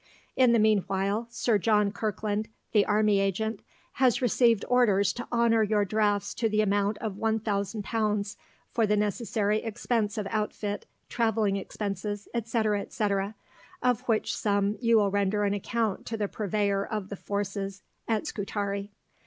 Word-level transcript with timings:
In 0.35 0.51
the 0.51 0.57
meanwhile 0.57 1.27
Sir 1.29 1.59
John 1.59 1.91
Kirkland, 1.91 2.47
the 2.71 2.87
Army 2.87 3.19
Agent, 3.19 3.59
has 3.91 4.19
received 4.19 4.65
orders 4.67 5.13
to 5.13 5.27
honor 5.31 5.61
your 5.61 5.85
drafts 5.85 6.33
to 6.33 6.49
the 6.49 6.61
amount 6.61 6.97
of 6.97 7.17
One 7.17 7.39
Thousand 7.39 7.83
Pounds 7.83 8.35
for 8.71 8.87
the 8.87 8.97
necessary 8.97 9.59
expense 9.61 10.17
of 10.17 10.25
outfit, 10.31 10.87
travelling 11.07 11.55
expenses, 11.55 12.27
&c., 12.45 12.63
&c., 12.89 13.05
of 13.83 14.01
which 14.07 14.35
sum 14.35 14.75
you 14.81 14.97
will 14.97 15.11
render 15.11 15.43
an 15.43 15.53
account 15.53 16.07
to 16.07 16.17
the 16.17 16.27
Purveyor 16.27 16.83
of 16.83 17.09
the 17.09 17.15
Forces 17.15 17.83
at 18.07 18.25
Scutari. 18.25 18.89